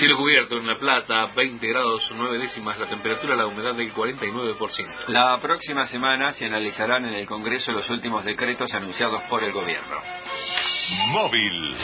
[0.00, 5.08] Cielo cubierto en La Plata, 20 grados 9 décimas, la temperatura, la humedad del 49%.
[5.08, 9.96] La próxima semana se analizarán en el Congreso los últimos decretos anunciados por el gobierno.
[11.08, 11.76] Móvil.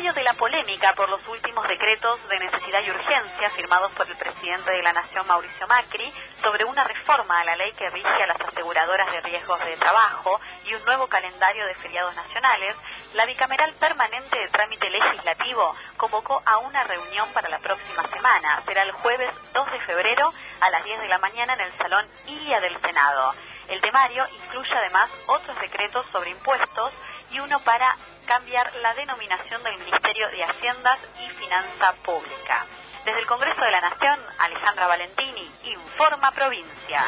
[0.00, 4.16] Medio de la polémica por los últimos decretos de necesidad y urgencia firmados por el
[4.16, 6.10] presidente de la Nación, Mauricio Macri,
[6.42, 10.40] sobre una reforma a la ley que rige a las aseguradoras de riesgos de trabajo
[10.64, 12.76] y un nuevo calendario de feriados nacionales,
[13.12, 18.62] la bicameral permanente de trámite legislativo convocó a una reunión para la próxima semana.
[18.64, 22.08] Será el jueves 2 de febrero a las 10 de la mañana en el Salón
[22.26, 23.34] Ilia del Senado.
[23.68, 26.94] El temario incluye además otros decretos sobre impuestos
[27.30, 27.96] y uno para
[28.30, 32.64] cambiar la denominación del Ministerio de Haciendas y Finanza Pública.
[33.04, 37.06] Desde el Congreso de la Nación, Alejandra Valentini, Informa Provincia.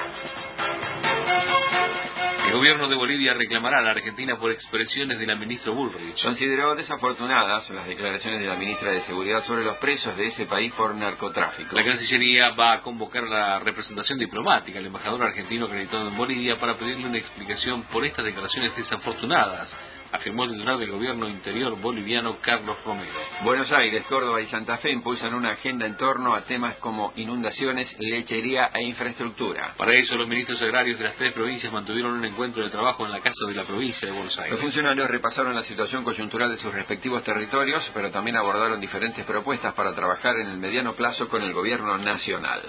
[2.47, 6.21] El gobierno de Bolivia reclamará a la Argentina por expresiones de la ministra Bullrich.
[6.21, 10.73] Consideró desafortunadas las declaraciones de la ministra de Seguridad sobre los presos de ese país
[10.73, 11.77] por narcotráfico.
[11.77, 16.59] La Cancillería va a convocar a la representación diplomática, al embajador argentino acreditado en Bolivia,
[16.59, 19.73] para pedirle una explicación por estas declaraciones desafortunadas
[20.13, 23.13] afirmó el titular del gobierno interior boliviano Carlos Romero.
[23.43, 27.93] Buenos Aires, Córdoba y Santa Fe impulsan una agenda en torno a temas como inundaciones,
[27.99, 29.75] lechería e infraestructura.
[29.77, 33.13] Para eso, los ministros agrarios de las tres provincias mantuvieron un encuentro de trabajo en
[33.13, 34.53] la Casa de la Provincia de Buenos Aires.
[34.53, 39.75] Los funcionarios repasaron la situación coyuntural de sus respectivos territorios, pero también abordaron diferentes propuestas
[39.75, 42.61] para trabajar en el mediano plazo con el gobierno nacional.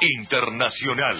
[0.00, 1.18] Internacional.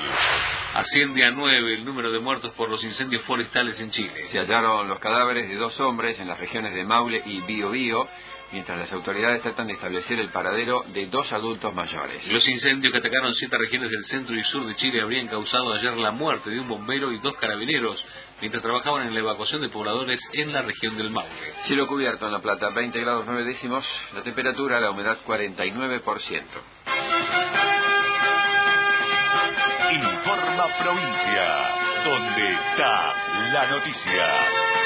[0.79, 4.29] Asciende a nueve el número de muertos por los incendios forestales en Chile.
[4.31, 8.07] Se hallaron los cadáveres de dos hombres en las regiones de Maule y Biobío,
[8.53, 12.25] mientras las autoridades tratan de establecer el paradero de dos adultos mayores.
[12.33, 15.97] Los incendios que atacaron siete regiones del centro y sur de Chile habrían causado ayer
[15.97, 18.01] la muerte de un bombero y dos carabineros
[18.41, 21.55] mientras trabajaban en la evacuación de pobladores en la región del Maule.
[21.67, 23.85] Cielo cubierto en La Plata, 20 grados 9 décimos,
[24.15, 26.43] la temperatura, la humedad 49%.
[30.29, 33.15] Informa Provincia, donde está
[33.51, 34.78] la noticia.